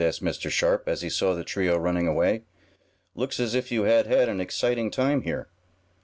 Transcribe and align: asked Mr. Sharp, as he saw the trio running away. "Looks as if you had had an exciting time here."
asked 0.03 0.23
Mr. 0.23 0.49
Sharp, 0.49 0.87
as 0.89 1.03
he 1.03 1.09
saw 1.11 1.35
the 1.35 1.43
trio 1.43 1.77
running 1.77 2.07
away. 2.07 2.41
"Looks 3.13 3.39
as 3.39 3.53
if 3.53 3.71
you 3.71 3.83
had 3.83 4.07
had 4.07 4.27
an 4.29 4.41
exciting 4.41 4.89
time 4.89 5.21
here." 5.21 5.47